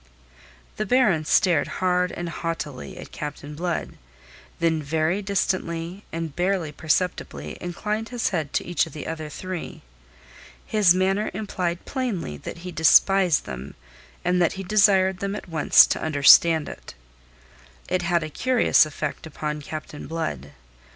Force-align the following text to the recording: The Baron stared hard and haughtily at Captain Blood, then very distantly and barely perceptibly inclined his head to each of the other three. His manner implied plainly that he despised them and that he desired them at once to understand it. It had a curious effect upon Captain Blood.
The 0.77 0.85
Baron 0.87 1.25
stared 1.25 1.67
hard 1.77 2.11
and 2.11 2.27
haughtily 2.27 2.97
at 2.97 3.11
Captain 3.11 3.53
Blood, 3.53 3.99
then 4.59 4.81
very 4.81 5.21
distantly 5.21 6.05
and 6.11 6.35
barely 6.35 6.71
perceptibly 6.71 7.55
inclined 7.61 8.09
his 8.09 8.29
head 8.29 8.51
to 8.53 8.65
each 8.65 8.87
of 8.87 8.93
the 8.93 9.05
other 9.05 9.29
three. 9.29 9.83
His 10.65 10.95
manner 10.95 11.29
implied 11.35 11.85
plainly 11.85 12.35
that 12.37 12.59
he 12.65 12.71
despised 12.71 13.45
them 13.45 13.75
and 14.25 14.41
that 14.41 14.53
he 14.53 14.63
desired 14.63 15.19
them 15.19 15.35
at 15.35 15.47
once 15.47 15.85
to 15.85 16.01
understand 16.01 16.67
it. 16.67 16.95
It 17.87 18.01
had 18.01 18.23
a 18.23 18.29
curious 18.31 18.87
effect 18.87 19.27
upon 19.27 19.61
Captain 19.61 20.07
Blood. 20.07 20.53